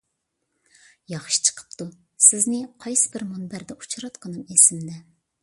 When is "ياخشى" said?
1.13-1.37